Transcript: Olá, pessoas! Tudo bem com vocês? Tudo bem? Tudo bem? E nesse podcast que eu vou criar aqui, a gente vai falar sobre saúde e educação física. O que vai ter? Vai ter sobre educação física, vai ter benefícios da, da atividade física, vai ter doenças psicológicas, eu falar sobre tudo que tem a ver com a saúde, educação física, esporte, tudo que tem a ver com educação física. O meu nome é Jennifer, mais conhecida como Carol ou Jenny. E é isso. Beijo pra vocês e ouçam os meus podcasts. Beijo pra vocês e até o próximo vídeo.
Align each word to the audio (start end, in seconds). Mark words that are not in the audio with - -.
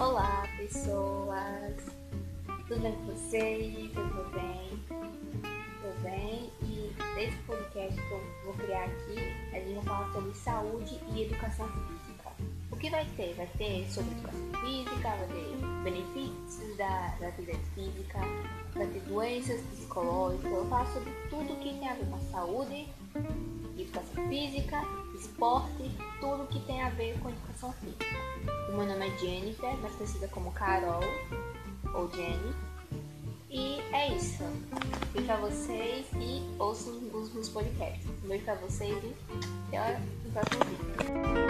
Olá, 0.00 0.42
pessoas! 0.56 1.76
Tudo 2.66 2.80
bem 2.80 2.92
com 2.92 3.04
vocês? 3.06 3.92
Tudo 3.92 4.30
bem? 4.32 4.70
Tudo 4.88 6.02
bem? 6.02 6.50
E 6.62 6.92
nesse 7.14 7.36
podcast 7.44 7.94
que 7.94 8.10
eu 8.10 8.20
vou 8.44 8.54
criar 8.54 8.86
aqui, 8.86 9.16
a 9.52 9.60
gente 9.60 9.74
vai 9.76 9.84
falar 9.84 10.12
sobre 10.12 10.34
saúde 10.34 11.00
e 11.12 11.22
educação 11.22 11.68
física. 11.68 12.32
O 12.72 12.76
que 12.76 12.90
vai 12.90 13.06
ter? 13.16 13.34
Vai 13.34 13.46
ter 13.56 13.88
sobre 13.88 14.10
educação 14.10 14.60
física, 14.64 15.08
vai 15.10 15.28
ter 15.28 15.84
benefícios 15.84 16.76
da, 16.76 17.14
da 17.20 17.28
atividade 17.28 17.64
física, 17.76 18.18
vai 18.74 18.86
ter 18.88 19.00
doenças 19.02 19.60
psicológicas, 19.60 20.50
eu 20.50 20.66
falar 20.66 20.86
sobre 20.92 21.12
tudo 21.30 21.56
que 21.60 21.72
tem 21.78 21.88
a 21.88 21.94
ver 21.94 22.06
com 22.06 22.16
a 22.16 22.20
saúde, 22.32 22.88
educação 23.78 24.28
física, 24.28 24.82
esporte, 25.14 25.88
tudo 26.24 26.46
que 26.46 26.58
tem 26.60 26.82
a 26.82 26.88
ver 26.88 27.18
com 27.20 27.28
educação 27.28 27.70
física. 27.74 28.06
O 28.70 28.76
meu 28.76 28.86
nome 28.86 29.08
é 29.08 29.18
Jennifer, 29.18 29.76
mais 29.76 29.94
conhecida 29.94 30.26
como 30.28 30.50
Carol 30.52 31.02
ou 31.94 32.10
Jenny. 32.12 32.54
E 33.50 33.78
é 33.92 34.14
isso. 34.14 34.42
Beijo 35.12 35.26
pra 35.26 35.36
vocês 35.36 36.06
e 36.14 36.42
ouçam 36.58 36.94
os 37.12 37.32
meus 37.34 37.50
podcasts. 37.50 38.06
Beijo 38.22 38.44
pra 38.44 38.54
vocês 38.54 39.04
e 39.70 39.76
até 39.76 40.00
o 40.26 40.32
próximo 40.32 40.64
vídeo. 40.64 41.43